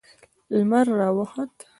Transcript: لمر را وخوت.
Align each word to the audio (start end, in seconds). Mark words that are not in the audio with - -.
لمر 0.55 0.85
را 0.99 1.09
وخوت. 1.17 1.55